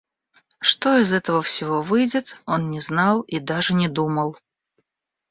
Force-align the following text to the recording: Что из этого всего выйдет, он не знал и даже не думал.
Что 0.59 0.97
из 0.97 1.13
этого 1.13 1.43
всего 1.43 1.83
выйдет, 1.83 2.35
он 2.47 2.71
не 2.71 2.79
знал 2.79 3.21
и 3.21 3.37
даже 3.37 3.75
не 3.75 3.87
думал. 3.87 4.35